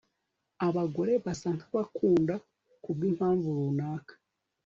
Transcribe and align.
Abagore 0.67 1.13
basa 1.25 1.49
nkabakunda 1.57 2.35
kubwimpamvu 2.83 3.47
runaka 3.57 4.13